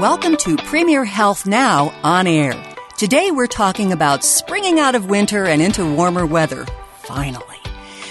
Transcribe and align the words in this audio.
Welcome 0.00 0.38
to 0.38 0.56
Premier 0.56 1.04
Health 1.04 1.44
Now 1.44 1.92
on 2.02 2.26
air. 2.26 2.54
Today 2.96 3.30
we're 3.30 3.46
talking 3.46 3.92
about 3.92 4.24
springing 4.24 4.80
out 4.80 4.94
of 4.94 5.10
winter 5.10 5.44
and 5.44 5.60
into 5.60 5.94
warmer 5.94 6.24
weather. 6.24 6.64
Finally. 7.02 7.44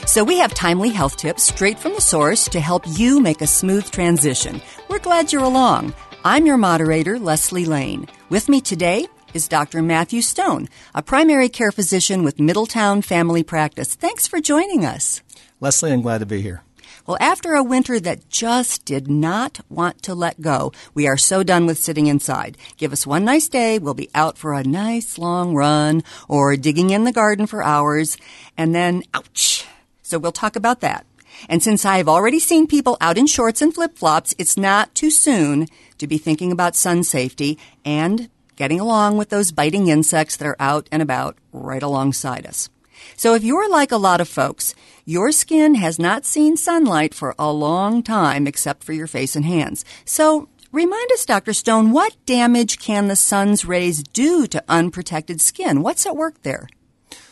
So 0.05 0.23
we 0.23 0.38
have 0.38 0.54
timely 0.54 0.89
health 0.89 1.17
tips 1.17 1.41
straight 1.41 1.79
from 1.79 1.94
the 1.94 1.99
source 1.99 2.47
to 2.49 2.60
help 2.60 2.83
you 2.86 3.20
make 3.20 3.41
a 3.41 3.47
smooth 3.47 3.89
transition. 3.89 4.62
We're 4.88 5.00
glad 5.00 5.34
you're 5.34 5.44
along. 5.44 5.96
I'm 6.23 6.46
your 6.46 6.57
moderator, 6.57 7.18
Leslie 7.18 7.66
Lane. 7.66 8.06
With 8.30 8.50
me 8.50 8.62
today 8.62 9.08
is 9.34 9.48
Dr. 9.48 9.82
Matthew 9.82 10.21
Stone, 10.21 10.70
a 10.94 11.02
primary 11.02 11.50
care 11.50 11.71
physician 11.71 12.24
with 12.24 12.40
Middletown 12.40 13.02
Family 13.02 13.42
Practice. 13.42 13.96
Thanks 13.96 14.28
for 14.28 14.40
joining 14.40 14.86
us. 14.86 15.24
Leslie, 15.60 15.92
I'm 15.92 16.04
glad 16.04 16.20
to 16.20 16.28
be 16.28 16.44
here. 16.44 16.62
Well, 17.10 17.18
after 17.20 17.55
a 17.55 17.64
winter 17.64 18.00
that 18.02 18.30
just 18.30 18.86
did 18.86 19.07
not 19.07 19.62
want 19.68 20.04
to 20.04 20.14
let 20.14 20.42
go, 20.42 20.73
we 20.93 21.07
are 21.07 21.18
so 21.18 21.42
done 21.42 21.66
with 21.66 21.79
sitting 21.79 22.06
inside. 22.06 22.56
Give 22.78 22.93
us 22.93 23.07
one 23.07 23.25
nice 23.25 23.50
day, 23.50 23.79
we'll 23.79 23.96
be 23.96 24.11
out 24.14 24.38
for 24.38 24.54
a 24.54 24.64
nice 24.64 25.18
long 25.18 25.56
run 25.56 26.04
or 26.28 26.56
digging 26.56 26.92
in 26.92 27.06
the 27.06 27.11
garden 27.11 27.47
for 27.47 27.64
hours, 27.64 28.16
and 28.56 28.75
then, 28.75 29.02
ouch. 29.11 29.66
So 30.04 30.19
we'll 30.19 30.32
talk 30.32 30.56
about 30.56 30.82
that. 30.82 31.07
And 31.50 31.64
since 31.64 31.83
I've 31.83 32.08
already 32.08 32.38
seen 32.38 32.67
people 32.67 32.95
out 33.02 33.17
in 33.17 33.25
shorts 33.25 33.64
and 33.64 33.73
flip 33.73 33.97
flops, 33.97 34.36
it's 34.38 34.55
not 34.55 34.94
too 34.94 35.09
soon 35.09 35.66
to 35.97 36.05
be 36.05 36.19
thinking 36.19 36.52
about 36.52 36.75
sun 36.75 37.03
safety 37.03 37.58
and 37.83 38.30
getting 38.55 38.80
along 38.80 39.17
with 39.17 39.30
those 39.30 39.52
biting 39.52 39.88
insects 39.88 40.38
that 40.38 40.47
are 40.47 40.58
out 40.59 40.88
and 40.91 41.02
about 41.02 41.39
right 41.52 41.81
alongside 41.81 42.45
us. 42.45 42.69
So 43.16 43.34
if 43.34 43.44
you're 43.44 43.70
like 43.70 43.92
a 43.92 43.98
lot 43.98 44.22
of 44.22 44.28
folks, 44.28 44.76
your 45.06 45.31
skin 45.31 45.76
has 45.76 46.00
not 46.00 46.26
seen 46.26 46.58
sunlight 46.58 47.14
for 47.14 47.36
a 47.39 47.52
long 47.52 48.03
time 48.03 48.48
except 48.48 48.84
for 48.84 48.94
your 48.94 49.08
face 49.08 49.36
and 49.36 49.45
hands. 49.45 49.84
So 50.06 50.50
remind 50.72 51.12
us, 51.12 51.25
Dr. 51.25 51.53
Stone, 51.53 51.92
what 51.92 52.16
damage 52.25 52.80
can 52.80 53.08
the 53.08 53.16
sun's 53.16 53.66
rays 53.66 54.03
do 54.03 54.47
to 54.47 54.64
unprotected 54.67 55.41
skin? 55.41 55.81
What's 55.81 56.06
at 56.06 56.16
work 56.16 56.41
there? 56.44 56.67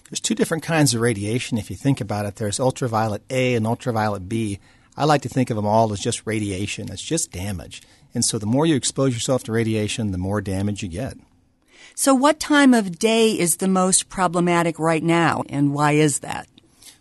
There's 0.09 0.19
two 0.21 0.35
different 0.35 0.63
kinds 0.63 0.93
of 0.93 1.01
radiation 1.01 1.57
if 1.57 1.69
you 1.69 1.75
think 1.75 1.99
about 1.99 2.25
it. 2.25 2.37
There's 2.37 2.59
ultraviolet 2.59 3.23
A 3.29 3.55
and 3.55 3.67
ultraviolet 3.67 4.29
B. 4.29 4.59
I 4.95 5.05
like 5.05 5.21
to 5.23 5.29
think 5.29 5.49
of 5.49 5.55
them 5.55 5.65
all 5.65 5.91
as 5.91 5.99
just 5.99 6.25
radiation. 6.25 6.91
It's 6.91 7.01
just 7.01 7.31
damage. 7.31 7.81
And 8.13 8.23
so 8.25 8.39
the 8.39 8.45
more 8.45 8.65
you 8.65 8.75
expose 8.75 9.13
yourself 9.13 9.43
to 9.43 9.51
radiation, 9.51 10.11
the 10.11 10.17
more 10.17 10.41
damage 10.41 10.81
you 10.81 10.89
get. 10.89 11.17
So, 11.95 12.13
what 12.13 12.39
time 12.39 12.73
of 12.73 12.99
day 12.99 13.31
is 13.31 13.57
the 13.57 13.67
most 13.67 14.09
problematic 14.09 14.79
right 14.79 15.03
now, 15.03 15.43
and 15.49 15.73
why 15.73 15.93
is 15.93 16.19
that? 16.19 16.47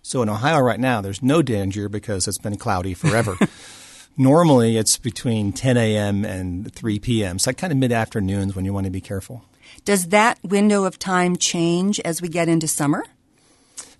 So, 0.02 0.22
in 0.22 0.28
Ohio 0.28 0.60
right 0.60 0.80
now, 0.80 1.00
there's 1.00 1.22
no 1.22 1.42
danger 1.42 1.88
because 1.88 2.28
it's 2.28 2.38
been 2.38 2.56
cloudy 2.56 2.94
forever. 2.94 3.36
Normally, 4.16 4.76
it's 4.78 4.96
between 4.96 5.52
10 5.52 5.76
a.m. 5.76 6.24
and 6.24 6.72
3 6.72 6.98
p.m., 7.00 7.38
so 7.38 7.52
kind 7.52 7.72
of 7.72 7.78
mid 7.78 7.92
afternoons 7.92 8.56
when 8.56 8.64
you 8.64 8.72
want 8.72 8.84
to 8.84 8.90
be 8.90 9.00
careful. 9.00 9.44
Does 9.84 10.06
that 10.06 10.38
window 10.42 10.84
of 10.84 10.98
time 10.98 11.36
change 11.36 12.00
as 12.00 12.22
we 12.22 12.28
get 12.28 12.48
into 12.48 12.66
summer? 12.66 13.04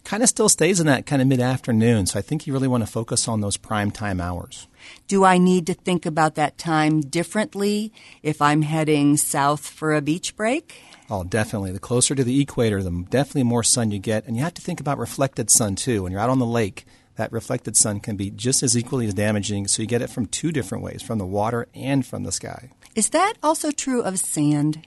Kind 0.06 0.22
of 0.22 0.28
still 0.28 0.48
stays 0.48 0.78
in 0.78 0.86
that 0.86 1.04
kind 1.04 1.20
of 1.20 1.26
mid 1.26 1.40
afternoon, 1.40 2.06
so 2.06 2.16
I 2.16 2.22
think 2.22 2.46
you 2.46 2.52
really 2.52 2.68
want 2.68 2.86
to 2.86 2.90
focus 2.90 3.26
on 3.26 3.40
those 3.40 3.56
prime 3.56 3.90
time 3.90 4.20
hours. 4.20 4.68
Do 5.08 5.24
I 5.24 5.36
need 5.36 5.66
to 5.66 5.74
think 5.74 6.06
about 6.06 6.36
that 6.36 6.58
time 6.58 7.00
differently 7.00 7.92
if 8.22 8.40
I'm 8.40 8.62
heading 8.62 9.16
south 9.16 9.66
for 9.66 9.96
a 9.96 10.00
beach 10.00 10.36
break? 10.36 10.80
Oh, 11.10 11.24
definitely. 11.24 11.72
The 11.72 11.80
closer 11.80 12.14
to 12.14 12.22
the 12.22 12.40
equator, 12.40 12.84
the 12.84 13.04
definitely 13.10 13.42
more 13.42 13.64
sun 13.64 13.90
you 13.90 13.98
get. 13.98 14.24
And 14.27 14.36
you 14.36 14.44
have 14.44 14.54
to 14.54 14.62
think 14.62 14.78
about 14.78 14.98
reflected 14.98 15.50
sun 15.50 15.74
too. 15.74 16.04
When 16.04 16.12
you're 16.12 16.20
out 16.20 16.30
on 16.30 16.38
the 16.38 16.46
lake, 16.46 16.86
that 17.16 17.32
reflected 17.32 17.77
sun 17.77 17.98
can 17.98 18.14
be 18.14 18.30
just 18.30 18.62
as 18.62 18.77
equally 18.77 19.08
as 19.08 19.14
damaging. 19.14 19.66
So 19.66 19.82
you 19.82 19.88
get 19.88 20.02
it 20.02 20.10
from 20.10 20.27
two 20.27 20.52
different 20.52 20.84
ways 20.84 21.02
from 21.02 21.18
the 21.18 21.27
water 21.27 21.66
and 21.74 22.06
from 22.06 22.22
the 22.22 22.30
sky. 22.30 22.70
Is 22.94 23.08
that 23.08 23.34
also 23.42 23.72
true 23.72 24.02
of 24.02 24.20
sand? 24.20 24.86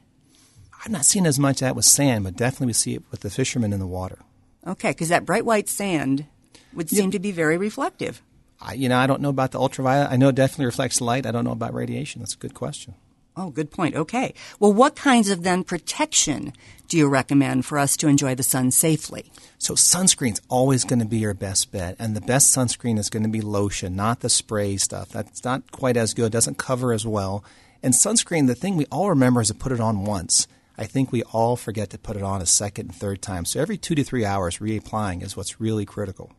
I've 0.85 0.93
not 0.93 1.03
seen 1.03 1.25
as 1.25 1.37
much 1.37 1.57
of 1.57 1.67
that 1.67 1.75
with 1.75 1.83
sand, 1.83 2.23
but 2.23 2.37
definitely 2.37 2.67
we 2.67 2.73
see 2.73 2.93
it 2.93 3.03
with 3.11 3.19
the 3.19 3.29
fishermen 3.29 3.73
in 3.73 3.81
the 3.81 3.85
water. 3.85 4.19
Okay, 4.65 4.92
because 4.92 5.09
that 5.09 5.25
bright 5.25 5.45
white 5.45 5.70
sand 5.70 6.25
would 6.73 6.89
seem 6.89 7.11
to 7.11 7.20
be 7.20 7.31
very 7.31 7.58
reflective. 7.58 8.21
I, 8.61 8.73
you 8.73 8.89
know, 8.89 8.97
I 8.97 9.08
don't 9.08 9.21
know 9.21 9.30
about 9.30 9.52
the 9.52 9.59
ultraviolet. 9.59 10.11
I 10.11 10.17
know 10.17 10.30
it 10.30 10.36
definitely 10.36 10.65
reflects 10.65 10.99
light. 10.99 11.25
I 11.25 11.31
don't 11.31 11.45
know 11.45 11.52
about 11.52 11.73
radiation. 11.73 12.21
That's 12.21 12.33
a 12.33 12.37
good 12.37 12.53
question. 12.53 12.95
Oh, 13.37 13.52
good 13.52 13.71
point. 13.71 13.95
Okay. 13.95 14.33
Well, 14.59 14.73
what 14.73 14.97
kinds 14.97 15.30
of 15.30 15.43
then 15.43 15.64
protection 15.64 16.52
do 16.89 16.97
you 16.97 17.08
recommend 17.08 17.65
for 17.65 17.77
us 17.77 17.95
to 17.97 18.09
enjoy 18.09 18.36
the 18.36 18.43
sun 18.43 18.71
safely? 18.71 19.31
So 19.58 19.75
sunscreen's 19.75 20.42
always 20.49 20.83
going 20.83 20.99
to 20.99 21.05
be 21.05 21.20
your 21.20 21.33
best 21.33 21.71
bet, 21.71 21.95
and 21.99 22.15
the 22.15 22.21
best 22.21 22.53
sunscreen 22.53 22.97
is 22.99 23.09
going 23.09 23.23
to 23.23 23.30
be 23.30 23.39
lotion, 23.39 23.95
not 23.95 24.20
the 24.20 24.30
spray 24.30 24.76
stuff. 24.76 25.09
That's 25.09 25.45
not 25.45 25.71
quite 25.71 25.95
as 25.95 26.14
good, 26.14 26.33
doesn't 26.33 26.58
cover 26.58 26.91
as 26.91 27.05
well. 27.05 27.45
And 27.81 27.93
sunscreen, 27.93 28.47
the 28.47 28.55
thing 28.55 28.76
we 28.76 28.87
all 28.91 29.09
remember 29.09 29.39
is 29.39 29.47
to 29.47 29.53
put 29.53 29.71
it 29.71 29.80
on 29.80 30.03
once. 30.03 30.47
I 30.79 30.85
think 30.85 31.11
we 31.11 31.23
all 31.23 31.57
forget 31.57 31.89
to 31.89 31.97
put 31.97 32.15
it 32.15 32.23
on 32.23 32.41
a 32.41 32.45
second 32.45 32.87
and 32.87 32.95
third 32.95 33.21
time. 33.21 33.43
So 33.43 33.59
every 33.59 33.77
two 33.77 33.95
to 33.95 34.03
three 34.03 34.23
hours, 34.23 34.59
reapplying 34.59 35.21
is 35.21 35.35
what's 35.35 35.59
really 35.59 35.85
critical. 35.85 36.31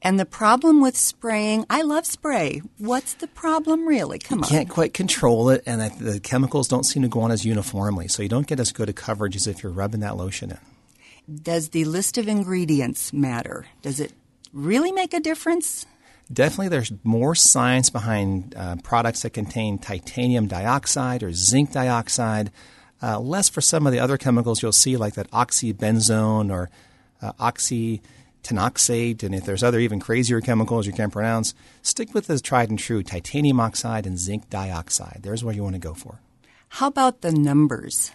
And 0.00 0.18
the 0.18 0.24
problem 0.24 0.80
with 0.80 0.96
spraying, 0.96 1.66
I 1.68 1.82
love 1.82 2.06
spray. 2.06 2.62
What's 2.78 3.14
the 3.14 3.26
problem 3.26 3.86
really? 3.86 4.18
Come 4.18 4.38
you 4.38 4.44
on. 4.44 4.50
can't 4.50 4.68
quite 4.70 4.94
control 4.94 5.50
it, 5.50 5.62
and 5.66 5.82
the 5.82 6.18
chemicals 6.18 6.66
don't 6.66 6.84
seem 6.84 7.02
to 7.02 7.08
go 7.08 7.20
on 7.20 7.30
as 7.30 7.44
uniformly. 7.44 8.08
So 8.08 8.22
you 8.22 8.28
don't 8.28 8.46
get 8.46 8.58
as 8.58 8.72
good 8.72 8.88
a 8.88 8.94
coverage 8.94 9.36
as 9.36 9.46
if 9.46 9.62
you're 9.62 9.72
rubbing 9.72 10.00
that 10.00 10.16
lotion 10.16 10.52
in. 10.52 11.42
Does 11.42 11.70
the 11.70 11.84
list 11.84 12.18
of 12.18 12.28
ingredients 12.28 13.12
matter? 13.12 13.66
Does 13.82 14.00
it 14.00 14.12
really 14.52 14.92
make 14.92 15.12
a 15.12 15.20
difference? 15.20 15.84
Definitely, 16.32 16.68
there's 16.68 16.92
more 17.04 17.34
science 17.34 17.90
behind 17.90 18.54
uh, 18.56 18.76
products 18.82 19.22
that 19.22 19.30
contain 19.30 19.78
titanium 19.78 20.46
dioxide 20.46 21.22
or 21.22 21.32
zinc 21.32 21.72
dioxide. 21.72 22.50
Uh, 23.02 23.20
less 23.20 23.48
for 23.48 23.60
some 23.60 23.86
of 23.86 23.92
the 23.92 23.98
other 23.98 24.16
chemicals 24.16 24.62
you'll 24.62 24.72
see, 24.72 24.96
like 24.96 25.14
that 25.14 25.30
oxybenzone 25.30 26.50
or 26.50 26.70
uh, 27.20 27.32
oxy 27.38 28.00
tinoxate, 28.42 29.22
and 29.22 29.34
if 29.34 29.44
there's 29.44 29.62
other 29.62 29.78
even 29.80 30.00
crazier 30.00 30.40
chemicals 30.40 30.86
you 30.86 30.92
can't 30.92 31.12
pronounce, 31.12 31.54
stick 31.82 32.14
with 32.14 32.26
the 32.26 32.38
tried 32.38 32.70
and 32.70 32.78
true 32.78 33.02
titanium 33.02 33.60
oxide 33.60 34.06
and 34.06 34.18
zinc 34.18 34.48
dioxide. 34.48 35.20
There's 35.22 35.44
what 35.44 35.56
you 35.56 35.62
want 35.62 35.74
to 35.74 35.80
go 35.80 35.94
for. 35.94 36.20
How 36.68 36.88
about 36.88 37.20
the 37.20 37.32
numbers? 37.32 38.12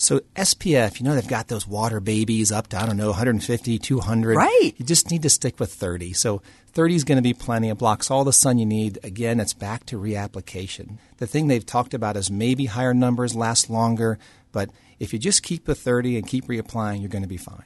So 0.00 0.20
SPF, 0.34 0.98
you 0.98 1.04
know, 1.04 1.14
they've 1.14 1.28
got 1.28 1.48
those 1.48 1.66
water 1.66 2.00
babies 2.00 2.50
up 2.50 2.68
to, 2.68 2.80
I 2.80 2.86
don't 2.86 2.96
know, 2.96 3.08
150, 3.08 3.78
200. 3.78 4.34
Right. 4.34 4.72
You 4.78 4.86
just 4.86 5.10
need 5.10 5.20
to 5.22 5.28
stick 5.28 5.60
with 5.60 5.74
30. 5.74 6.14
So 6.14 6.40
30 6.72 6.94
is 6.94 7.04
going 7.04 7.16
to 7.16 7.22
be 7.22 7.34
plenty. 7.34 7.68
It 7.68 7.76
blocks 7.76 8.10
all 8.10 8.24
the 8.24 8.32
sun 8.32 8.58
you 8.58 8.64
need. 8.64 8.98
Again, 9.04 9.38
it's 9.38 9.52
back 9.52 9.84
to 9.86 10.00
reapplication. 10.00 10.96
The 11.18 11.26
thing 11.26 11.48
they've 11.48 11.66
talked 11.66 11.92
about 11.92 12.16
is 12.16 12.30
maybe 12.30 12.64
higher 12.64 12.94
numbers 12.94 13.36
last 13.36 13.68
longer, 13.68 14.18
but 14.52 14.70
if 14.98 15.12
you 15.12 15.18
just 15.18 15.42
keep 15.42 15.68
with 15.68 15.78
30 15.78 16.16
and 16.16 16.26
keep 16.26 16.46
reapplying, 16.46 17.00
you're 17.00 17.10
going 17.10 17.22
to 17.22 17.28
be 17.28 17.36
fine. 17.36 17.64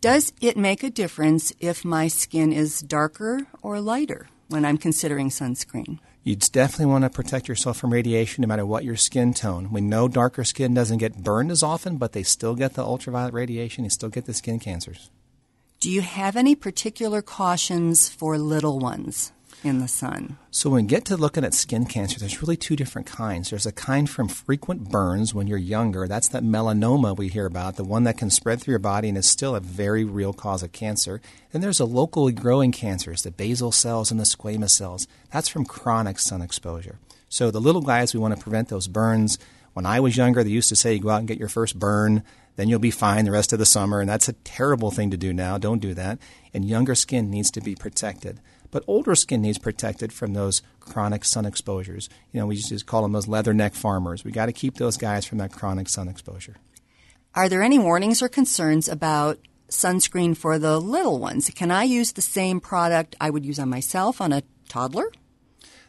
Does 0.00 0.32
it 0.40 0.56
make 0.56 0.82
a 0.82 0.88
difference 0.90 1.52
if 1.60 1.84
my 1.84 2.08
skin 2.08 2.50
is 2.50 2.80
darker 2.80 3.46
or 3.60 3.78
lighter 3.82 4.28
when 4.48 4.64
I'm 4.64 4.78
considering 4.78 5.28
sunscreen? 5.28 5.98
You 6.22 6.36
definitely 6.36 6.86
want 6.86 7.04
to 7.04 7.10
protect 7.10 7.48
yourself 7.48 7.78
from 7.78 7.92
radiation 7.92 8.42
no 8.42 8.48
matter 8.48 8.66
what 8.66 8.84
your 8.84 8.96
skin 8.96 9.32
tone. 9.32 9.72
We 9.72 9.80
know 9.80 10.08
darker 10.08 10.44
skin 10.44 10.74
doesn't 10.74 10.98
get 10.98 11.22
burned 11.22 11.50
as 11.50 11.62
often, 11.62 11.96
but 11.96 12.12
they 12.12 12.22
still 12.22 12.54
get 12.54 12.74
the 12.74 12.82
ultraviolet 12.82 13.32
radiation. 13.32 13.84
You 13.84 13.90
still 13.90 14.08
get 14.08 14.26
the 14.26 14.34
skin 14.34 14.58
cancers. 14.58 15.10
Do 15.80 15.90
you 15.90 16.00
have 16.00 16.36
any 16.36 16.54
particular 16.54 17.22
cautions 17.22 18.08
for 18.08 18.36
little 18.36 18.78
ones? 18.80 19.32
In 19.64 19.80
the 19.80 19.88
sun. 19.88 20.38
So, 20.50 20.70
when 20.70 20.84
we 20.84 20.88
get 20.88 21.04
to 21.06 21.16
looking 21.16 21.44
at 21.44 21.54
skin 21.54 21.84
cancer, 21.84 22.18
there's 22.18 22.42
really 22.42 22.56
two 22.56 22.76
different 22.76 23.06
kinds. 23.06 23.50
There's 23.50 23.66
a 23.66 23.72
kind 23.72 24.08
from 24.08 24.28
frequent 24.28 24.90
burns 24.90 25.34
when 25.34 25.46
you're 25.46 25.58
younger. 25.58 26.06
That's 26.06 26.28
that 26.28 26.42
melanoma 26.42 27.16
we 27.16 27.28
hear 27.28 27.46
about, 27.46 27.76
the 27.76 27.84
one 27.84 28.04
that 28.04 28.18
can 28.18 28.30
spread 28.30 28.60
through 28.60 28.72
your 28.72 28.78
body 28.78 29.08
and 29.08 29.18
is 29.18 29.28
still 29.28 29.54
a 29.54 29.60
very 29.60 30.04
real 30.04 30.32
cause 30.32 30.62
of 30.62 30.72
cancer. 30.72 31.20
And 31.52 31.62
there's 31.62 31.80
a 31.80 31.84
locally 31.84 32.32
growing 32.32 32.72
cancers, 32.72 33.22
the 33.22 33.30
basal 33.30 33.72
cells 33.72 34.10
and 34.10 34.20
the 34.20 34.24
squamous 34.24 34.70
cells. 34.70 35.06
That's 35.32 35.48
from 35.48 35.64
chronic 35.64 36.18
sun 36.18 36.42
exposure. 36.42 36.98
So, 37.28 37.50
the 37.50 37.60
little 37.60 37.82
guys, 37.82 38.14
we 38.14 38.20
want 38.20 38.36
to 38.36 38.42
prevent 38.42 38.68
those 38.68 38.88
burns. 38.88 39.38
When 39.74 39.86
I 39.86 40.00
was 40.00 40.16
younger, 40.16 40.42
they 40.42 40.50
used 40.50 40.70
to 40.70 40.76
say, 40.76 40.94
you 40.94 41.00
go 41.00 41.10
out 41.10 41.18
and 41.18 41.28
get 41.28 41.38
your 41.38 41.48
first 41.48 41.78
burn, 41.78 42.24
then 42.56 42.68
you'll 42.68 42.80
be 42.80 42.90
fine 42.90 43.24
the 43.24 43.30
rest 43.30 43.52
of 43.52 43.60
the 43.60 43.66
summer. 43.66 44.00
And 44.00 44.08
that's 44.08 44.28
a 44.28 44.32
terrible 44.32 44.90
thing 44.90 45.10
to 45.12 45.16
do 45.16 45.32
now. 45.32 45.58
Don't 45.58 45.78
do 45.78 45.94
that. 45.94 46.18
And 46.52 46.64
younger 46.64 46.96
skin 46.96 47.30
needs 47.30 47.50
to 47.52 47.60
be 47.60 47.76
protected. 47.76 48.40
But 48.70 48.84
older 48.86 49.14
skin 49.14 49.42
needs 49.42 49.58
protected 49.58 50.12
from 50.12 50.34
those 50.34 50.62
chronic 50.80 51.24
sun 51.24 51.46
exposures. 51.46 52.08
You 52.32 52.40
know, 52.40 52.46
we 52.46 52.56
just 52.56 52.86
call 52.86 53.02
them 53.02 53.12
those 53.12 53.26
leatherneck 53.26 53.74
farmers. 53.74 54.24
We 54.24 54.30
got 54.30 54.46
to 54.46 54.52
keep 54.52 54.76
those 54.76 54.96
guys 54.96 55.24
from 55.24 55.38
that 55.38 55.52
chronic 55.52 55.88
sun 55.88 56.08
exposure. 56.08 56.56
Are 57.34 57.48
there 57.48 57.62
any 57.62 57.78
warnings 57.78 58.22
or 58.22 58.28
concerns 58.28 58.88
about 58.88 59.38
sunscreen 59.68 60.36
for 60.36 60.58
the 60.58 60.80
little 60.80 61.18
ones? 61.18 61.50
Can 61.50 61.70
I 61.70 61.84
use 61.84 62.12
the 62.12 62.22
same 62.22 62.60
product 62.60 63.16
I 63.20 63.30
would 63.30 63.44
use 63.44 63.58
on 63.58 63.68
myself 63.68 64.20
on 64.20 64.32
a 64.32 64.42
toddler? 64.68 65.10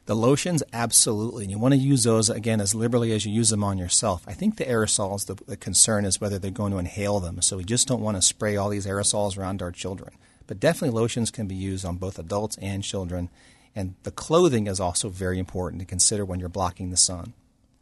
The 0.06 0.16
lotions, 0.16 0.64
absolutely. 0.74 1.44
And 1.44 1.52
you 1.52 1.60
want 1.60 1.76
to 1.76 1.80
use 1.80 2.04
those, 2.04 2.30
again, 2.30 2.62
as 2.62 2.74
liberally 2.74 3.12
as 3.12 3.26
you 3.26 3.32
use 3.32 3.50
them 3.50 3.64
on 3.64 3.78
yourself. 3.78 4.24
I 4.28 4.34
think 4.34 4.58
the 4.58 4.66
aerosols, 4.66 5.28
the, 5.28 5.36
the 5.46 5.56
concern 5.56 6.04
is 6.04 6.20
whether 6.20 6.40
they're 6.40 6.50
going 6.50 6.72
to 6.72 6.80
inhale 6.80 7.20
them. 7.20 7.42
So 7.42 7.58
we 7.58 7.64
just 7.64 7.88
don't 7.88 8.02
want 8.02 8.18
to 8.18 8.22
spray 8.22 8.58
all 8.58 8.70
these 8.70 8.88
aerosols 8.88 9.38
around 9.38 9.62
our 9.62 9.72
children. 9.72 10.14
But 10.50 10.60
definitely 10.60 11.00
lotions 11.00 11.30
can 11.30 11.46
be 11.46 11.54
used 11.54 11.86
on 11.86 11.98
both 11.98 12.18
adults 12.18 12.58
and 12.60 12.84
children. 12.84 13.30
And 13.76 13.94
the 14.02 14.10
clothing 14.10 14.66
is 14.66 14.80
also 14.80 15.08
very 15.08 15.38
important 15.38 15.80
to 15.80 15.86
consider 15.86 16.26
when 16.26 16.40
you're 16.40 16.50
blocking 16.50 16.90
the 16.90 16.98
sun. 16.98 17.34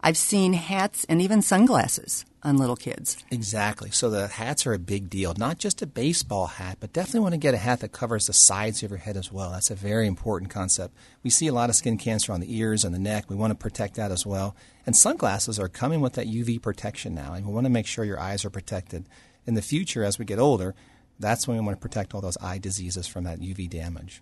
I've 0.02 0.18
seen 0.18 0.52
hats 0.52 1.06
and 1.08 1.22
even 1.22 1.42
sunglasses 1.42 2.26
on 2.44 2.58
little 2.58 2.76
kids. 2.76 3.24
Exactly. 3.32 3.90
So 3.92 4.10
the 4.10 4.28
hats 4.28 4.68
are 4.68 4.74
a 4.74 4.80
big 4.80 5.10
deal. 5.10 5.34
Not 5.38 5.60
just 5.60 5.82
a 5.82 5.88
baseball 5.88 6.48
hat, 6.48 6.80
but 6.82 6.92
definitely 6.92 7.22
want 7.22 7.36
to 7.36 7.40
get 7.40 7.54
a 7.54 7.58
hat 7.58 7.80
that 7.80 7.94
covers 7.94 8.28
the 8.28 8.34
sides 8.34 8.84
of 8.84 8.92
your 8.92 9.00
head 9.00 9.16
as 9.16 9.32
well. 9.32 9.52
That's 9.52 9.72
a 9.72 9.76
very 9.76 10.06
important 10.06 10.52
concept. 10.52 10.94
We 11.24 11.30
see 11.30 11.48
a 11.48 11.54
lot 11.54 11.70
of 11.70 11.76
skin 11.78 11.98
cancer 11.98 12.34
on 12.34 12.42
the 12.42 12.54
ears 12.54 12.84
and 12.84 12.94
the 12.94 13.00
neck. 13.00 13.30
We 13.30 13.38
want 13.38 13.52
to 13.52 13.56
protect 13.56 13.96
that 13.96 14.12
as 14.12 14.26
well. 14.26 14.58
And 14.86 14.94
sunglasses 14.94 15.58
are 15.58 15.70
coming 15.70 16.02
with 16.02 16.14
that 16.14 16.28
UV 16.28 16.62
protection 16.62 17.16
now, 17.16 17.32
and 17.32 17.48
we 17.48 17.54
want 17.54 17.64
to 17.64 17.72
make 17.72 17.88
sure 17.88 18.04
your 18.04 18.20
eyes 18.20 18.44
are 18.44 18.50
protected. 18.50 19.06
In 19.46 19.54
the 19.54 19.62
future, 19.62 20.04
as 20.04 20.20
we 20.20 20.26
get 20.26 20.38
older, 20.38 20.76
that's 21.20 21.48
when 21.48 21.58
we 21.58 21.64
want 21.64 21.78
to 21.78 21.82
protect 21.82 22.14
all 22.14 22.22
those 22.22 22.38
eye 22.42 22.58
diseases 22.58 23.08
from 23.08 23.24
that 23.24 23.40
UV 23.40 23.70
damage. 23.70 24.22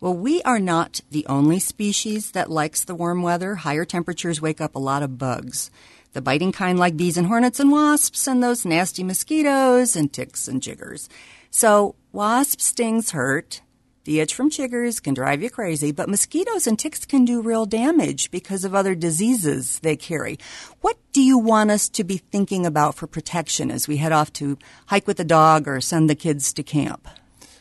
Well, 0.00 0.14
we 0.14 0.42
are 0.42 0.58
not 0.58 1.00
the 1.10 1.24
only 1.26 1.58
species 1.58 2.32
that 2.32 2.50
likes 2.50 2.84
the 2.84 2.94
warm 2.94 3.22
weather. 3.22 3.54
Higher 3.54 3.84
temperatures 3.84 4.40
wake 4.40 4.60
up 4.60 4.74
a 4.74 4.80
lot 4.80 5.02
of 5.02 5.18
bugs. 5.18 5.70
The 6.12 6.20
biting 6.20 6.52
kind 6.52 6.78
like 6.78 6.96
bees 6.96 7.16
and 7.16 7.26
hornets 7.26 7.58
and 7.58 7.72
wasps 7.72 8.26
and 8.26 8.42
those 8.42 8.64
nasty 8.64 9.02
mosquitoes 9.02 9.96
and 9.96 10.12
ticks 10.12 10.46
and 10.46 10.62
jiggers. 10.62 11.08
So 11.50 11.94
wasp 12.12 12.60
stings 12.60 13.12
hurt. 13.12 13.62
The 14.04 14.20
itch 14.20 14.34
from 14.34 14.50
chiggers 14.50 15.02
can 15.02 15.14
drive 15.14 15.42
you 15.42 15.48
crazy, 15.48 15.90
but 15.90 16.10
mosquitoes 16.10 16.66
and 16.66 16.78
ticks 16.78 17.06
can 17.06 17.24
do 17.24 17.40
real 17.40 17.64
damage 17.64 18.30
because 18.30 18.62
of 18.62 18.74
other 18.74 18.94
diseases 18.94 19.78
they 19.78 19.96
carry. 19.96 20.38
What 20.82 20.98
do 21.14 21.22
you 21.22 21.38
want 21.38 21.70
us 21.70 21.88
to 21.88 22.04
be 22.04 22.18
thinking 22.18 22.66
about 22.66 22.96
for 22.96 23.06
protection 23.06 23.70
as 23.70 23.88
we 23.88 23.96
head 23.96 24.12
off 24.12 24.30
to 24.34 24.58
hike 24.86 25.06
with 25.06 25.16
the 25.16 25.24
dog 25.24 25.66
or 25.66 25.80
send 25.80 26.10
the 26.10 26.14
kids 26.14 26.52
to 26.52 26.62
camp? 26.62 27.08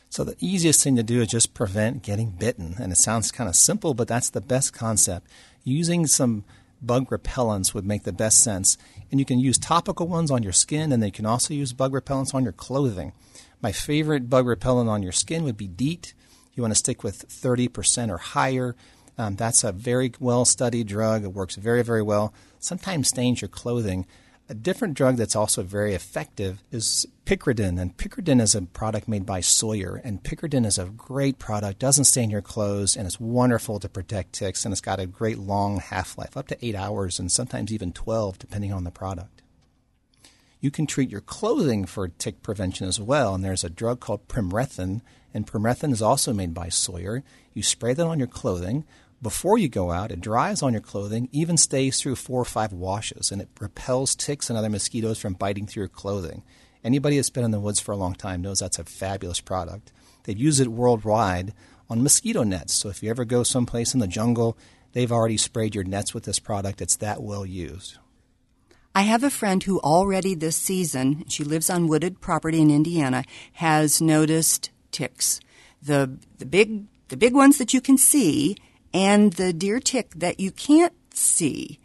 So 0.10 0.26
the 0.26 0.36
easiest 0.42 0.84
thing 0.84 0.98
to 0.98 1.04
do 1.04 1.22
is 1.22 1.30
just 1.30 1.54
prevent 1.54 2.04
getting 2.04 2.32
bitten. 2.32 2.76
And 2.78 2.92
it 2.92 2.98
sounds 2.98 3.32
kind 3.32 3.50
of 3.50 3.56
simple, 3.56 3.94
but 3.94 4.10
that's 4.10 4.30
the 4.30 4.42
best 4.42 4.74
concept. 4.74 5.28
Using 5.64 6.08
some 6.08 6.44
bug 6.82 7.10
repellents 7.10 7.74
would 7.74 7.86
make 7.86 8.04
the 8.04 8.12
best 8.12 8.44
sense. 8.44 8.78
And 9.10 9.20
you 9.20 9.26
can 9.26 9.40
use 9.40 9.58
topical 9.58 10.10
ones 10.10 10.30
on 10.30 10.44
your 10.44 10.52
skin, 10.52 10.92
and 10.92 11.02
then 11.02 11.08
you 11.08 11.14
can 11.14 11.26
also 11.26 11.54
use 11.54 11.72
bug 11.72 11.94
repellents 11.94 12.36
on 12.36 12.44
your 12.44 12.52
clothing. 12.52 13.14
My 13.62 13.72
favorite 13.72 14.30
bug 14.30 14.46
repellent 14.46 14.90
on 14.90 15.04
your 15.04 15.14
skin 15.14 15.46
would 15.46 15.56
be 15.56 15.68
DEET. 15.68 16.14
You 16.54 16.64
want 16.64 16.72
to 16.72 16.80
stick 16.80 17.04
with 17.04 17.28
30% 17.28 18.10
or 18.10 18.18
higher. 18.18 18.76
Um, 19.18 19.36
that's 19.36 19.64
a 19.64 19.72
very 19.72 20.12
well 20.20 20.46
studied 20.46 20.88
drug. 20.88 21.24
It 21.24 21.34
works 21.34 21.56
very, 21.56 21.84
very 21.84 22.02
well. 22.02 22.34
Sometimes 22.60 23.10
stains 23.10 23.42
your 23.42 23.50
clothing. 23.50 24.06
A 24.50 24.54
different 24.54 24.96
drug 24.96 25.16
that's 25.16 25.36
also 25.36 25.64
very 25.64 25.94
effective 25.94 26.62
is 26.72 27.08
Picaridin. 27.26 27.80
and 27.80 27.96
Picaridin 27.96 28.42
is 28.42 28.54
a 28.56 28.64
product 28.64 29.08
made 29.08 29.26
by 29.26 29.40
Sawyer, 29.40 30.02
and 30.04 30.22
Picaridin 30.22 30.66
is 30.66 30.78
a 30.78 30.86
great 30.86 31.40
product, 31.40 31.80
doesn't 31.80 32.04
stain 32.04 32.30
your 32.30 32.42
clothes, 32.42 32.98
and 32.98 33.08
it's 33.08 33.22
wonderful 33.22 33.80
to 33.80 33.88
protect 33.88 34.34
ticks, 34.34 34.66
and 34.66 34.74
it's 34.74 34.82
got 34.82 35.00
a 35.00 35.08
great 35.08 35.38
long 35.38 35.80
half-life, 35.80 36.36
up 36.36 36.48
to 36.50 36.66
eight 36.66 36.76
hours, 36.76 37.20
and 37.20 37.32
sometimes 37.32 37.72
even 37.72 37.94
12, 37.94 38.38
depending 38.38 38.74
on 38.74 38.84
the 38.84 38.92
product. 38.92 39.43
You 40.64 40.72
can 40.72 40.88
treat 40.88 41.10
your 41.10 41.20
clothing 41.20 41.84
for 41.84 42.08
tick 42.08 42.42
prevention 42.42 42.88
as 42.88 42.98
well, 42.98 43.36
and 43.36 43.44
there's 43.44 43.66
a 43.66 43.70
drug 43.70 44.00
called 44.00 44.30
Permethrin, 44.30 45.02
and 45.34 45.46
Permethrin 45.46 45.92
is 45.92 46.02
also 46.02 46.32
made 46.32 46.54
by 46.54 46.70
Sawyer. 46.70 47.22
You 47.54 47.62
spray 47.62 47.94
that 47.94 48.08
on 48.08 48.18
your 48.18 48.30
clothing 48.30 48.86
before 49.22 49.58
you 49.58 49.68
go 49.68 49.92
out. 49.92 50.10
It 50.10 50.22
dries 50.22 50.62
on 50.62 50.72
your 50.72 50.82
clothing, 50.82 51.28
even 51.34 51.58
stays 51.58 52.00
through 52.00 52.16
four 52.16 52.40
or 52.40 52.46
five 52.46 52.72
washes, 52.72 53.30
and 53.30 53.42
it 53.42 53.50
repels 53.60 54.16
ticks 54.16 54.50
and 54.50 54.58
other 54.58 54.70
mosquitoes 54.70 55.20
from 55.20 55.34
biting 55.34 55.68
through 55.68 55.82
your 55.82 55.90
clothing. 55.90 56.44
Anybody 56.82 57.18
that's 57.18 57.30
been 57.30 57.44
in 57.44 57.52
the 57.52 57.60
woods 57.60 57.82
for 57.82 57.92
a 57.92 57.98
long 57.98 58.16
time 58.16 58.42
knows 58.42 58.60
that's 58.60 58.80
a 58.80 58.86
fabulous 58.86 59.42
product. 59.42 59.92
They've 60.24 60.40
used 60.40 60.62
it 60.62 60.70
worldwide 60.70 61.54
on 61.90 62.04
mosquito 62.04 62.44
nets. 62.44 62.74
So 62.74 62.88
if 62.88 63.04
you 63.04 63.10
ever 63.10 63.26
go 63.26 63.44
someplace 63.44 63.94
in 63.94 64.00
the 64.00 64.08
jungle, 64.08 64.58
they've 64.94 65.12
already 65.12 65.36
sprayed 65.36 65.76
your 65.76 65.84
nets 65.84 66.14
with 66.14 66.24
this 66.24 66.40
product. 66.40 66.82
It's 66.82 66.96
that 66.96 67.22
well 67.22 67.46
used. 67.46 67.98
I 68.96 69.02
have 69.02 69.24
a 69.24 69.30
friend 69.30 69.64
who 69.64 69.80
already 69.80 70.36
this 70.36 70.56
season, 70.56 71.26
she 71.28 71.44
lives 71.44 71.70
on 71.70 71.88
wooded 71.88 72.22
property 72.22 72.62
in 72.62 72.70
Indiana, 72.70 73.24
has 73.54 74.02
noticed 74.02 74.70
ticks. 74.92 75.40
The 75.82 76.18
the 76.38 76.46
big 76.46 76.86
the 77.10 77.18
big 77.18 77.34
ones 77.34 77.58
that 77.58 77.74
you 77.74 77.82
can 77.82 77.98
see 77.98 78.56
and 78.94 79.34
the 79.34 79.52
deer 79.52 79.80
tick 79.80 80.12
that 80.16 80.40
you 80.40 80.52
can't 80.52 80.94
see. 81.14 81.80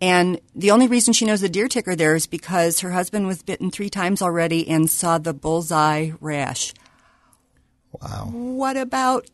And 0.00 0.40
the 0.54 0.72
only 0.72 0.88
reason 0.88 1.12
she 1.12 1.24
knows 1.24 1.40
the 1.40 1.48
deer 1.48 1.68
tick 1.68 1.86
are 1.86 1.96
there 1.96 2.16
is 2.16 2.26
because 2.26 2.80
her 2.80 2.90
husband 2.90 3.26
was 3.26 3.42
bitten 3.42 3.70
three 3.70 3.88
times 3.88 4.20
already 4.20 4.68
and 4.68 4.90
saw 4.90 5.18
the 5.18 5.32
bullseye 5.32 6.10
rash. 6.20 6.74
Wow. 7.92 8.30
What 8.32 8.76
about, 8.76 9.30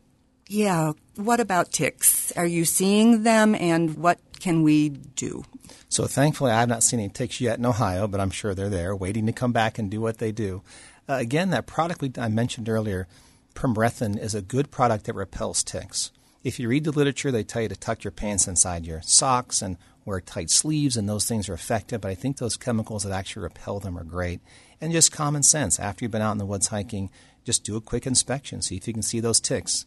yeah, 0.48 0.92
what 1.16 1.40
about 1.40 1.70
ticks? 1.70 2.32
Are 2.32 2.46
you 2.46 2.64
seeing 2.64 3.22
them 3.22 3.54
and 3.54 3.96
what 3.96 4.18
can 4.40 4.62
we 4.62 4.88
do? 4.88 5.44
So 5.90 6.06
thankfully, 6.06 6.50
I've 6.50 6.68
not 6.68 6.82
seen 6.82 7.00
any 7.00 7.10
ticks 7.10 7.40
yet 7.40 7.58
in 7.58 7.66
Ohio, 7.66 8.08
but 8.08 8.20
I'm 8.20 8.30
sure 8.30 8.54
they're 8.54 8.70
there 8.70 8.96
waiting 8.96 9.26
to 9.26 9.32
come 9.32 9.52
back 9.52 9.78
and 9.78 9.90
do 9.90 10.00
what 10.00 10.18
they 10.18 10.32
do. 10.32 10.62
Uh, 11.08 11.14
again, 11.14 11.50
that 11.50 11.66
product 11.66 12.00
we, 12.00 12.12
I 12.18 12.28
mentioned 12.28 12.68
earlier, 12.68 13.06
Permethrin, 13.54 14.18
is 14.18 14.34
a 14.34 14.42
good 14.42 14.70
product 14.70 15.04
that 15.04 15.14
repels 15.14 15.62
ticks. 15.62 16.10
If 16.44 16.58
you 16.58 16.68
read 16.68 16.84
the 16.84 16.92
literature, 16.92 17.30
they 17.30 17.44
tell 17.44 17.62
you 17.62 17.68
to 17.68 17.76
tuck 17.76 18.04
your 18.04 18.10
pants 18.10 18.48
inside 18.48 18.86
your 18.86 19.02
socks 19.02 19.60
and 19.60 19.76
wear 20.04 20.20
tight 20.20 20.50
sleeves, 20.50 20.96
and 20.96 21.08
those 21.08 21.26
things 21.26 21.48
are 21.48 21.54
effective. 21.54 22.00
But 22.00 22.10
I 22.10 22.14
think 22.14 22.38
those 22.38 22.56
chemicals 22.56 23.02
that 23.02 23.12
actually 23.12 23.42
repel 23.42 23.80
them 23.80 23.98
are 23.98 24.04
great. 24.04 24.40
And 24.80 24.92
just 24.92 25.12
common 25.12 25.42
sense. 25.42 25.78
After 25.78 26.04
you've 26.04 26.12
been 26.12 26.22
out 26.22 26.32
in 26.32 26.38
the 26.38 26.46
woods 26.46 26.68
hiking, 26.68 27.10
just 27.44 27.64
do 27.64 27.76
a 27.76 27.80
quick 27.80 28.06
inspection, 28.06 28.62
see 28.62 28.76
if 28.76 28.86
you 28.86 28.94
can 28.94 29.02
see 29.02 29.20
those 29.20 29.40
ticks. 29.40 29.84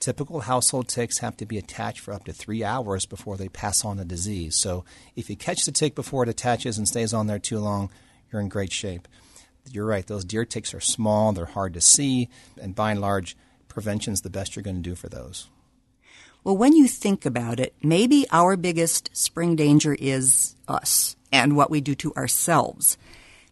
Typical 0.00 0.40
household 0.40 0.88
ticks 0.88 1.18
have 1.18 1.36
to 1.36 1.44
be 1.44 1.58
attached 1.58 2.00
for 2.00 2.14
up 2.14 2.24
to 2.24 2.32
three 2.32 2.64
hours 2.64 3.04
before 3.04 3.36
they 3.36 3.50
pass 3.50 3.84
on 3.84 3.98
the 3.98 4.04
disease. 4.04 4.56
So 4.56 4.84
if 5.14 5.28
you 5.28 5.36
catch 5.36 5.66
the 5.66 5.72
tick 5.72 5.94
before 5.94 6.22
it 6.22 6.28
attaches 6.30 6.78
and 6.78 6.88
stays 6.88 7.12
on 7.12 7.26
there 7.26 7.38
too 7.38 7.58
long, 7.58 7.90
you're 8.32 8.40
in 8.40 8.48
great 8.48 8.72
shape. 8.72 9.06
You're 9.70 9.84
right, 9.84 10.06
those 10.06 10.24
deer 10.24 10.46
ticks 10.46 10.72
are 10.72 10.80
small, 10.80 11.32
they're 11.32 11.44
hard 11.44 11.74
to 11.74 11.82
see, 11.82 12.30
and 12.58 12.74
by 12.74 12.92
and 12.92 13.00
large, 13.02 13.36
prevention 13.68 14.14
is 14.14 14.22
the 14.22 14.30
best 14.30 14.56
you're 14.56 14.62
going 14.62 14.82
to 14.82 14.82
do 14.82 14.94
for 14.94 15.10
those. 15.10 15.48
Well, 16.42 16.56
when 16.56 16.72
you 16.72 16.88
think 16.88 17.26
about 17.26 17.60
it, 17.60 17.74
maybe 17.82 18.26
our 18.32 18.56
biggest 18.56 19.14
spring 19.14 19.54
danger 19.54 19.94
is 19.94 20.56
us 20.66 21.14
and 21.30 21.54
what 21.54 21.70
we 21.70 21.82
do 21.82 21.94
to 21.96 22.14
ourselves. 22.14 22.96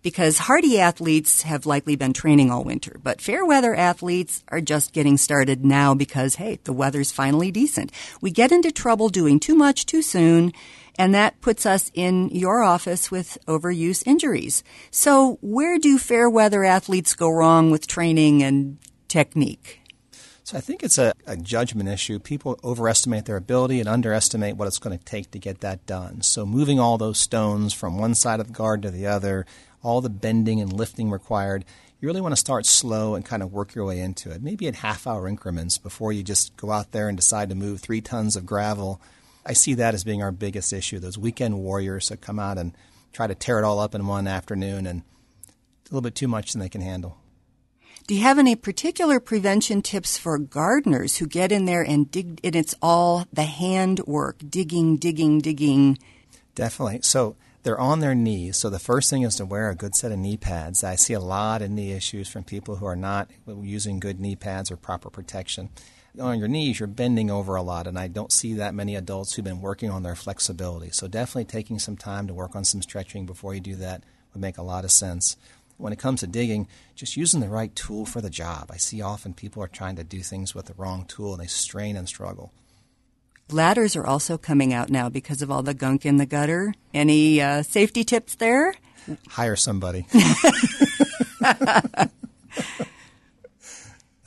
Because 0.03 0.39
hardy 0.39 0.79
athletes 0.79 1.43
have 1.43 1.67
likely 1.67 1.97
been 1.97 2.13
training 2.13 2.51
all 2.51 2.65
winter, 2.65 3.01
but 3.03 3.21
fair 3.21 3.45
weather 3.45 3.75
athletes 3.75 4.45
are 4.49 4.61
just 4.61 4.93
getting 4.93 5.17
started 5.17 5.65
now 5.65 5.95
because, 5.95 6.37
hey, 6.37 6.61
the 6.65 6.73
weather's 6.73 7.11
finally 7.11 7.51
decent. 7.51 7.91
We 8.21 8.31
get 8.31 8.53
into 8.53 8.71
trouble 8.71 9.09
doing 9.09 9.41
too 9.41 9.57
much 9.57 9.87
too 9.87 10.03
soon, 10.03 10.53
and 10.99 11.15
that 11.15 11.41
puts 11.41 11.67
us 11.67 11.91
in 11.95 12.29
your 12.31 12.63
office 12.63 13.11
with 13.11 13.39
overuse 13.47 14.03
injuries. 14.07 14.63
So, 14.91 15.39
where 15.41 15.79
do 15.79 15.99
fair 15.99 16.31
weather 16.31 16.65
athletes 16.65 17.15
go 17.15 17.29
wrong 17.31 17.71
with 17.71 17.87
training 17.87 18.43
and 18.43 18.79
technique? 19.09 19.81
So 20.49 20.57
I 20.57 20.63
think 20.63 20.83
it's 20.83 20.97
a, 20.97 21.13
a, 21.27 21.37
judgment 21.37 21.91
issue. 21.91 22.19
People 22.19 22.59
overestimate 22.65 23.27
their 23.27 23.37
ability 23.37 23.81
and 23.81 23.89
underestimate 23.89 24.57
what 24.57 24.67
it's 24.67 24.79
going 24.79 24.99
to 24.99 25.05
take 25.05 25.31
to 25.33 25.39
get 25.39 25.61
that 25.61 25.85
done. 25.85 26.23
So 26.23 26.47
moving 26.47 26.81
all 26.81 26.97
those 26.97 27.19
stones 27.19 27.75
from 27.75 27.99
one 27.99 28.15
side 28.15 28.41
of 28.41 28.47
the 28.47 28.55
garden 28.55 28.91
to 28.91 28.91
the 28.91 29.07
other, 29.07 29.45
all 29.89 30.03
the 30.03 30.11
bending 30.11 30.61
and 30.61 30.71
lifting 30.71 31.11
required, 31.11 31.65
you 31.99 32.07
really 32.07 32.21
want 32.21 32.33
to 32.33 32.37
start 32.37 32.67
slow 32.67 33.15
and 33.15 33.25
kind 33.25 33.43
of 33.43 33.55
work 33.55 33.75
your 33.75 33.87
way 33.87 34.01
into 34.01 34.31
it. 34.31 34.43
Maybe 34.43 34.67
in 34.67 34.75
half 34.75 35.07
hour 35.07 35.27
increments 35.27 35.79
before 35.79 36.13
you 36.13 36.23
just 36.23 36.55
go 36.59 36.71
out 36.71 36.93
there 36.93 37.09
and 37.09 37.17
decide 37.17 37.49
to 37.49 37.55
move 37.55 37.81
three 37.81 38.03
tons 38.03 38.37
of 38.37 38.45
gravel. 38.45 39.01
I 39.47 39.55
see 39.55 39.73
that 39.75 39.95
as 39.95 40.05
being 40.05 40.23
our 40.23 40.31
biggest 40.31 40.75
issue. 40.75 40.99
Those 40.99 41.17
weekend 41.17 41.59
warriors 41.59 42.11
that 42.11 42.21
come 42.21 42.39
out 42.39 42.59
and 42.59 42.77
try 43.15 43.27
to 43.27 43.35
tear 43.35 43.59
it 43.59 43.65
all 43.65 43.81
up 43.81 43.95
in 43.95 44.07
one 44.07 44.27
afternoon 44.27 44.87
and 44.87 45.01
a 45.01 45.95
little 45.95 46.03
bit 46.03 46.15
too 46.15 46.29
much 46.29 46.53
than 46.53 46.61
they 46.61 46.69
can 46.69 46.83
handle. 46.83 47.17
Do 48.07 48.15
you 48.15 48.21
have 48.21 48.39
any 48.39 48.57
particular 48.57 49.21
prevention 49.21 49.81
tips 49.81 50.19
for 50.19 50.37
gardeners 50.37 51.17
who 51.17 51.27
get 51.27 51.51
in 51.51 51.65
there 51.65 51.83
and 51.83 52.11
dig? 52.11 52.41
And 52.45 52.55
it's 52.55 52.75
all 52.83 53.27
the 53.33 53.45
hand 53.45 54.01
work, 54.01 54.43
digging, 54.51 54.99
digging, 54.99 55.41
digging. 55.41 55.99
Definitely. 56.55 57.01
So 57.03 57.37
they're 57.69 57.79
on 57.79 58.01
their 58.01 58.15
knees. 58.15 58.57
So 58.57 58.71
the 58.71 58.79
first 58.79 59.11
thing 59.11 59.25
is 59.25 59.37
to 59.37 59.45
wear 59.45 59.69
a 59.69 59.75
good 59.75 59.95
set 59.95 60.11
of 60.11 60.19
knee 60.19 60.39
pads. 60.39 60.83
I 60.83 60.95
see 60.95 61.13
a 61.13 61.21
lot 61.21 61.61
of 61.61 61.71
knee 61.71 61.93
issues 61.93 62.27
from 62.27 62.43
people 62.43 62.77
who 62.77 62.87
are 62.87 62.97
not 62.97 63.29
using 63.47 64.01
good 64.01 64.19
knee 64.19 64.37
pads 64.37 64.71
or 64.71 64.79
proper 64.79 65.11
protection. 65.11 65.69
On 66.19 66.39
your 66.39 66.49
knees, 66.49 66.81
you're 66.81 66.87
bending 66.87 67.31
over 67.31 67.57
a 67.57 67.63
lot, 67.63 67.87
and 67.87 67.99
I 67.99 68.09
don't 68.09 68.33
see 68.33 68.55
that 68.55 68.73
many 68.75 68.97
adults 68.97 69.35
who've 69.35 69.45
been 69.45 69.61
working 69.61 69.91
on 69.91 70.03
their 70.03 70.15
flexibility. 70.15 70.89
So 70.93 71.09
definitely 71.09 71.45
taking 71.45 71.79
some 71.79 71.99
time 71.99 72.27
to 72.27 72.33
work 72.33 72.57
on 72.57 72.65
some 72.65 72.81
stretching 72.81 73.27
before 73.27 73.53
you 73.53 73.61
do 73.61 73.77
that 73.77 74.03
would 74.33 74.41
make 74.41 74.57
a 74.57 74.63
lot 74.63 74.85
of 74.85 74.91
sense 74.91 75.37
when 75.77 75.93
it 75.93 75.99
comes 75.99 76.21
to 76.21 76.27
digging, 76.27 76.69
just 76.95 77.19
using 77.19 77.41
the 77.41 77.51
right 77.51 77.77
tool 77.77 78.07
for 78.07 78.23
the 78.23 78.31
job. 78.31 78.71
I 78.73 78.79
see 78.79 79.03
often 79.03 79.35
people 79.35 79.63
are 79.63 79.69
trying 79.69 79.97
to 79.97 80.05
do 80.05 80.21
things 80.21 80.55
with 80.55 80.65
the 80.65 80.75
wrong 80.79 81.05
tool 81.05 81.35
and 81.35 81.43
they 81.43 81.49
strain 81.49 81.99
and 81.99 82.09
struggle. 82.09 82.51
Ladders 83.51 83.97
are 83.97 84.07
also 84.07 84.37
coming 84.37 84.73
out 84.73 84.91
now 84.91 85.09
because 85.09 85.43
of 85.43 85.51
all 85.51 85.63
the 85.63 85.75
gunk 85.75 86.05
in 86.05 86.19
the 86.19 86.27
gutter. 86.27 86.75
Any 86.93 87.41
uh, 87.41 87.63
safety 87.63 88.05
tips 88.05 88.35
there? 88.35 88.75
Hire 89.29 89.57
somebody. 89.57 90.07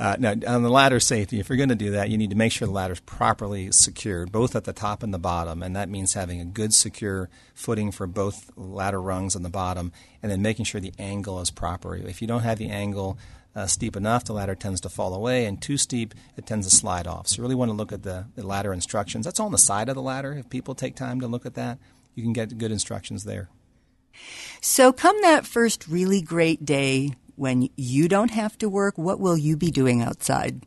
Uh, 0.02 0.16
now, 0.18 0.32
on 0.48 0.64
the 0.64 0.70
ladder 0.70 1.00
safety, 1.00 1.40
if 1.40 1.48
you're 1.48 1.58
going 1.58 1.70
to 1.70 1.76
do 1.76 1.92
that, 1.92 2.10
you 2.10 2.18
need 2.18 2.32
to 2.32 2.36
make 2.36 2.52
sure 2.52 2.66
the 2.66 2.74
ladder 2.74 2.94
is 2.94 3.00
properly 3.02 3.72
secured, 3.72 4.32
both 4.32 4.56
at 4.56 4.64
the 4.64 4.74
top 4.74 5.04
and 5.04 5.14
the 5.14 5.20
bottom, 5.20 5.62
and 5.62 5.76
that 5.76 5.90
means 5.90 6.16
having 6.16 6.42
a 6.42 6.46
good, 6.46 6.74
secure 6.74 7.30
footing 7.54 7.92
for 7.92 8.08
both 8.08 8.50
ladder 8.56 9.00
rungs 9.00 9.36
on 9.36 9.44
the 9.44 9.50
bottom, 9.50 9.92
and 10.24 10.32
then 10.32 10.42
making 10.42 10.66
sure 10.66 10.82
the 10.82 10.92
angle 10.98 11.40
is 11.40 11.52
proper. 11.52 11.96
If 11.96 12.20
you 12.20 12.28
don't 12.28 12.42
have 12.42 12.58
the 12.58 12.72
angle 12.72 13.20
uh, 13.56 13.68
steep 13.68 13.96
enough, 13.96 14.26
the 14.26 14.34
ladder 14.34 14.56
tends 14.56 14.82
to 14.82 14.90
fall 14.90 15.14
away, 15.14 15.46
and 15.46 15.62
too 15.62 15.78
steep, 15.78 16.14
it 16.38 16.46
tends 16.46 16.68
to 16.70 16.76
slide 16.76 17.08
off. 17.08 17.28
So, 17.28 17.38
you 17.38 17.44
really 17.44 17.56
want 17.56 17.70
to 17.70 17.76
look 17.76 17.92
at 17.92 18.04
the, 18.04 18.28
the 18.36 18.46
ladder 18.46 18.74
instructions. 18.74 19.26
That's 19.26 19.40
on 19.40 19.52
the 19.52 19.58
side 19.58 19.90
of 19.90 19.96
the 19.96 20.02
ladder. 20.02 20.34
If 20.34 20.50
people 20.50 20.76
take 20.76 20.96
time 20.96 21.20
to 21.22 21.28
look 21.28 21.46
at 21.46 21.56
that, 21.56 21.78
you 22.16 22.24
can 22.24 22.34
get 22.34 22.58
good 22.58 22.72
instructions 22.72 23.24
there. 23.24 23.50
So, 24.62 24.92
come 24.94 25.22
that 25.22 25.46
first 25.46 25.88
really 25.88 26.22
great 26.22 26.66
day 26.66 27.12
when 27.36 27.70
you 27.76 28.08
don't 28.08 28.30
have 28.30 28.58
to 28.60 28.70
work, 28.70 28.98
what 28.98 29.20
will 29.20 29.38
you 29.38 29.58
be 29.58 29.72
doing 29.72 30.02
outside? 30.02 30.64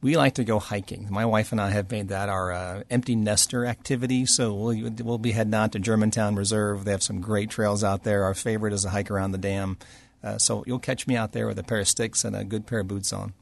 We 0.00 0.16
like 0.16 0.36
to 0.36 0.44
go 0.44 0.58
hiking. 0.58 1.08
My 1.10 1.26
wife 1.26 1.52
and 1.52 1.60
I 1.60 1.68
have 1.70 1.90
made 1.90 2.08
that 2.08 2.30
our 2.30 2.50
uh, 2.50 2.82
empty 2.88 3.14
nester 3.14 3.66
activity. 3.66 4.24
So 4.24 4.54
we'll, 4.54 4.90
we'll 5.02 5.18
be 5.18 5.32
heading 5.32 5.52
out 5.52 5.72
to 5.72 5.78
Germantown 5.78 6.36
Reserve. 6.36 6.86
They 6.86 6.92
have 6.92 7.02
some 7.02 7.20
great 7.20 7.50
trails 7.50 7.84
out 7.84 8.02
there. 8.02 8.24
Our 8.24 8.32
favorite 8.32 8.72
is 8.72 8.86
a 8.86 8.90
hike 8.90 9.10
around 9.10 9.32
the 9.32 9.38
dam. 9.38 9.76
Uh, 10.22 10.38
so 10.38 10.64
you'll 10.66 10.78
catch 10.78 11.06
me 11.06 11.16
out 11.16 11.32
there 11.32 11.46
with 11.46 11.58
a 11.58 11.62
pair 11.62 11.80
of 11.80 11.88
sticks 11.88 12.24
and 12.24 12.36
a 12.36 12.44
good 12.44 12.66
pair 12.66 12.80
of 12.80 12.88
boots 12.88 13.12
on. 13.12 13.32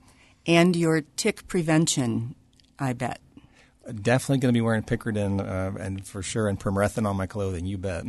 And 0.46 0.76
your 0.76 1.02
tick 1.16 1.46
prevention, 1.48 2.34
I 2.78 2.92
bet. 2.92 3.20
Definitely 4.02 4.38
going 4.38 4.52
to 4.52 4.56
be 4.56 4.62
wearing 4.62 4.82
Picaridin 4.82 5.40
uh, 5.40 5.78
and 5.78 6.06
for 6.06 6.22
sure 6.22 6.48
and 6.48 6.58
permethrin 6.58 7.06
on 7.06 7.16
my 7.16 7.26
clothing. 7.26 7.66
You 7.66 7.78
bet. 7.78 8.04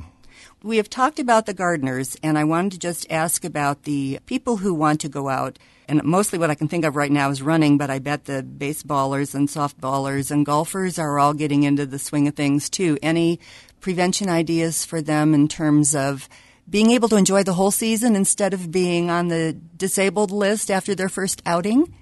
We 0.63 0.77
have 0.77 0.89
talked 0.89 1.19
about 1.19 1.45
the 1.45 1.53
gardeners, 1.53 2.17
and 2.21 2.37
I 2.37 2.43
wanted 2.43 2.73
to 2.73 2.79
just 2.79 3.09
ask 3.09 3.43
about 3.43 3.83
the 3.83 4.19
people 4.25 4.57
who 4.57 4.73
want 4.73 5.01
to 5.01 5.09
go 5.09 5.29
out. 5.29 5.57
And 5.87 6.03
mostly 6.03 6.37
what 6.37 6.49
I 6.49 6.55
can 6.55 6.67
think 6.67 6.85
of 6.85 6.95
right 6.95 7.11
now 7.11 7.29
is 7.29 7.41
running, 7.41 7.77
but 7.77 7.89
I 7.89 7.99
bet 7.99 8.25
the 8.25 8.43
baseballers 8.43 9.33
and 9.33 9.47
softballers 9.47 10.31
and 10.31 10.45
golfers 10.45 10.99
are 10.99 11.17
all 11.17 11.33
getting 11.33 11.63
into 11.63 11.85
the 11.85 11.99
swing 11.99 12.27
of 12.27 12.35
things 12.35 12.69
too. 12.69 12.97
Any 13.01 13.39
prevention 13.79 14.29
ideas 14.29 14.85
for 14.85 15.01
them 15.01 15.33
in 15.33 15.47
terms 15.47 15.95
of 15.95 16.29
being 16.69 16.91
able 16.91 17.09
to 17.09 17.15
enjoy 17.15 17.43
the 17.43 17.53
whole 17.53 17.71
season 17.71 18.15
instead 18.15 18.53
of 18.53 18.71
being 18.71 19.09
on 19.09 19.27
the 19.27 19.53
disabled 19.75 20.31
list 20.31 20.69
after 20.69 20.95
their 20.95 21.09
first 21.09 21.41
outing? 21.45 21.93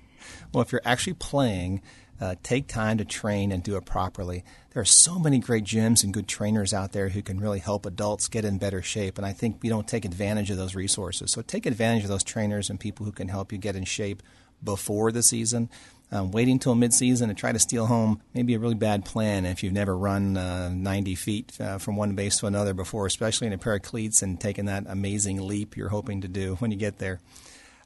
Well, 0.53 0.61
if 0.61 0.71
you're 0.71 0.81
actually 0.83 1.13
playing, 1.13 1.81
uh, 2.19 2.35
take 2.43 2.67
time 2.67 2.97
to 2.97 3.05
train 3.05 3.51
and 3.51 3.61
do 3.61 3.77
it 3.77 3.85
properly. 3.85 4.43
There 4.71 4.81
are 4.81 4.85
so 4.85 5.19
many 5.19 5.39
great 5.39 5.63
gyms 5.63 6.03
and 6.03 6.13
good 6.13 6.27
trainers 6.27 6.73
out 6.73 6.91
there 6.91 7.09
who 7.09 7.21
can 7.21 7.39
really 7.39 7.59
help 7.59 7.85
adults 7.85 8.27
get 8.27 8.45
in 8.45 8.57
better 8.57 8.81
shape, 8.81 9.17
and 9.17 9.25
I 9.25 9.33
think 9.33 9.59
we 9.61 9.69
don't 9.69 9.87
take 9.87 10.05
advantage 10.05 10.49
of 10.49 10.57
those 10.57 10.75
resources. 10.75 11.31
So 11.31 11.41
take 11.41 11.65
advantage 11.65 12.03
of 12.03 12.09
those 12.09 12.23
trainers 12.23 12.69
and 12.69 12.79
people 12.79 13.05
who 13.05 13.11
can 13.11 13.27
help 13.27 13.51
you 13.51 13.57
get 13.57 13.75
in 13.75 13.85
shape 13.85 14.23
before 14.63 15.11
the 15.11 15.23
season. 15.23 15.69
Um, 16.09 16.31
waiting 16.31 16.53
until 16.53 16.73
midseason 16.73 17.27
to 17.27 17.33
try 17.33 17.51
to 17.51 17.59
steal 17.59 17.87
home 17.87 18.21
may 18.33 18.41
be 18.41 18.53
a 18.53 18.59
really 18.59 18.75
bad 18.75 19.03
plan 19.03 19.45
if 19.45 19.61
you've 19.61 19.73
never 19.73 19.97
run 19.97 20.37
uh, 20.37 20.69
90 20.69 21.15
feet 21.15 21.51
uh, 21.59 21.79
from 21.79 21.97
one 21.97 22.15
base 22.15 22.39
to 22.39 22.47
another 22.47 22.73
before, 22.73 23.05
especially 23.05 23.47
in 23.47 23.53
a 23.53 23.57
pair 23.57 23.75
of 23.75 23.81
cleats 23.81 24.21
and 24.21 24.39
taking 24.39 24.65
that 24.65 24.85
amazing 24.87 25.45
leap 25.45 25.75
you're 25.75 25.89
hoping 25.89 26.21
to 26.21 26.29
do 26.29 26.55
when 26.55 26.71
you 26.71 26.77
get 26.77 26.99
there. 26.99 27.19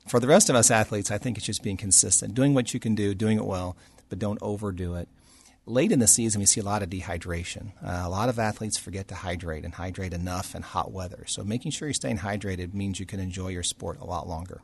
For 0.07 0.19
the 0.19 0.27
rest 0.27 0.49
of 0.49 0.55
us 0.55 0.69
athletes, 0.69 1.09
I 1.09 1.17
think 1.17 1.37
it's 1.37 1.45
just 1.45 1.63
being 1.63 1.77
consistent, 1.77 2.35
doing 2.35 2.53
what 2.53 2.73
you 2.75 2.79
can 2.79 2.93
do, 2.93 3.15
doing 3.15 3.37
it 3.37 3.45
well, 3.45 3.75
but 4.09 4.19
don't 4.19 4.39
overdo 4.41 4.95
it. 4.95 5.09
Late 5.65 5.91
in 5.91 5.99
the 5.99 6.07
season, 6.07 6.39
we 6.39 6.45
see 6.45 6.59
a 6.59 6.63
lot 6.65 6.81
of 6.81 6.89
dehydration. 6.89 7.71
Uh, 7.83 8.01
a 8.03 8.09
lot 8.09 8.29
of 8.29 8.39
athletes 8.39 8.77
forget 8.77 9.07
to 9.07 9.15
hydrate 9.15 9.63
and 9.63 9.75
hydrate 9.75 10.13
enough 10.13 10.55
in 10.55 10.63
hot 10.63 10.91
weather. 10.91 11.23
So, 11.27 11.43
making 11.43 11.71
sure 11.71 11.87
you're 11.87 11.93
staying 11.93 12.17
hydrated 12.17 12.73
means 12.73 12.99
you 12.99 13.05
can 13.05 13.19
enjoy 13.19 13.49
your 13.49 13.61
sport 13.61 13.99
a 13.99 14.05
lot 14.05 14.27
longer. 14.27 14.61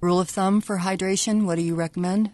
Rule 0.00 0.20
of 0.20 0.28
thumb 0.28 0.60
for 0.60 0.78
hydration, 0.78 1.44
what 1.44 1.56
do 1.56 1.62
you 1.62 1.74
recommend? 1.74 2.30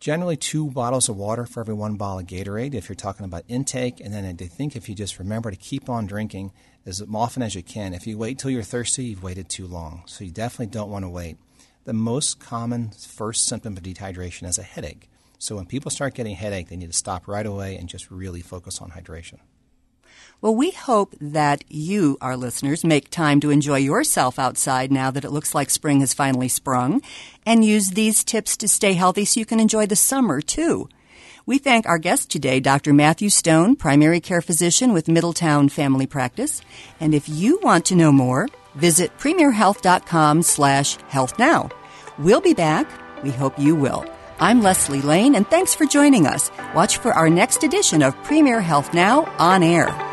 Generally, 0.00 0.36
two 0.36 0.70
bottles 0.70 1.08
of 1.08 1.16
water 1.16 1.46
for 1.46 1.60
every 1.60 1.74
one 1.74 1.96
bottle 1.96 2.18
of 2.18 2.26
Gatorade 2.26 2.74
if 2.74 2.88
you're 2.88 2.96
talking 2.96 3.24
about 3.24 3.44
intake. 3.48 4.00
And 4.00 4.12
then 4.12 4.24
I 4.26 4.32
think 4.34 4.76
if 4.76 4.88
you 4.88 4.94
just 4.94 5.18
remember 5.18 5.50
to 5.50 5.56
keep 5.56 5.88
on 5.88 6.06
drinking 6.06 6.52
as 6.84 7.02
often 7.14 7.42
as 7.42 7.54
you 7.54 7.62
can. 7.62 7.94
If 7.94 8.06
you 8.06 8.18
wait 8.18 8.38
till 8.38 8.50
you're 8.50 8.62
thirsty, 8.62 9.06
you've 9.06 9.22
waited 9.22 9.48
too 9.48 9.66
long. 9.66 10.02
So, 10.06 10.24
you 10.24 10.30
definitely 10.30 10.66
don't 10.66 10.90
want 10.90 11.04
to 11.04 11.08
wait. 11.08 11.38
The 11.84 11.94
most 11.94 12.40
common 12.40 12.90
first 12.90 13.46
symptom 13.46 13.76
of 13.76 13.82
dehydration 13.82 14.46
is 14.46 14.58
a 14.58 14.62
headache. 14.62 15.08
So 15.38 15.54
when 15.56 15.66
people 15.66 15.90
start 15.90 16.14
getting 16.14 16.34
headache, 16.34 16.68
they 16.68 16.76
need 16.76 16.90
to 16.90 16.96
stop 16.96 17.28
right 17.28 17.46
away 17.46 17.76
and 17.76 17.88
just 17.88 18.10
really 18.10 18.40
focus 18.40 18.80
on 18.80 18.90
hydration. 18.90 19.38
Well, 20.42 20.54
we 20.54 20.70
hope 20.70 21.14
that 21.20 21.64
you, 21.68 22.18
our 22.20 22.36
listeners, 22.36 22.84
make 22.84 23.10
time 23.10 23.40
to 23.40 23.50
enjoy 23.50 23.78
yourself 23.78 24.38
outside 24.38 24.92
now 24.92 25.10
that 25.10 25.24
it 25.24 25.30
looks 25.30 25.54
like 25.54 25.70
spring 25.70 26.00
has 26.00 26.12
finally 26.12 26.48
sprung, 26.48 27.00
and 27.46 27.64
use 27.64 27.90
these 27.90 28.22
tips 28.22 28.56
to 28.58 28.68
stay 28.68 28.92
healthy 28.92 29.24
so 29.24 29.40
you 29.40 29.46
can 29.46 29.60
enjoy 29.60 29.86
the 29.86 29.96
summer 29.96 30.42
too. 30.42 30.90
We 31.46 31.56
thank 31.56 31.86
our 31.86 31.98
guest 31.98 32.30
today, 32.30 32.60
Dr. 32.60 32.92
Matthew 32.92 33.30
Stone, 33.30 33.76
primary 33.76 34.20
care 34.20 34.42
physician 34.42 34.92
with 34.92 35.08
Middletown 35.08 35.70
Family 35.70 36.06
Practice. 36.06 36.60
And 37.00 37.14
if 37.14 37.28
you 37.28 37.58
want 37.62 37.86
to 37.86 37.96
know 37.96 38.12
more, 38.12 38.48
visit 38.74 39.16
premierhealth.com 39.18 40.42
slash 40.42 40.98
health 41.08 41.38
now. 41.38 41.70
We'll 42.18 42.42
be 42.42 42.54
back. 42.54 42.86
We 43.22 43.30
hope 43.30 43.58
you 43.58 43.74
will. 43.74 44.04
I'm 44.38 44.60
Leslie 44.60 45.00
Lane, 45.00 45.34
and 45.34 45.48
thanks 45.48 45.74
for 45.74 45.86
joining 45.86 46.26
us. 46.26 46.50
Watch 46.74 46.98
for 46.98 47.12
our 47.14 47.30
next 47.30 47.64
edition 47.64 48.02
of 48.02 48.22
Premier 48.24 48.60
Health 48.60 48.92
Now 48.92 49.24
on 49.38 49.62
air. 49.62 50.05